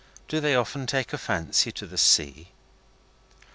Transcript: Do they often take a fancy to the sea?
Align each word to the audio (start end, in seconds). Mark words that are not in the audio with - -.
Do 0.27 0.39
they 0.39 0.55
often 0.55 0.87
take 0.87 1.13
a 1.13 1.17
fancy 1.19 1.71
to 1.73 1.85
the 1.85 1.95
sea? 1.95 2.49